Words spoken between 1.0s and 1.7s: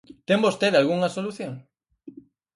solución?